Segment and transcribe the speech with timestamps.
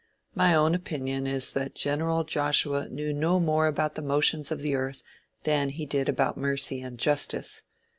[0.33, 4.73] My own opinion is that General Joshua knew no more about the motions of the
[4.73, 5.03] earth
[5.43, 7.61] than he did about mercy and justice.